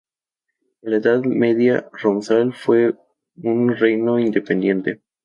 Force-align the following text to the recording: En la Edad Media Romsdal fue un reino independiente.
En 0.81 0.89
la 0.89 0.97
Edad 0.97 1.23
Media 1.25 1.87
Romsdal 1.91 2.53
fue 2.55 2.95
un 3.43 3.75
reino 3.75 4.17
independiente. 4.17 4.99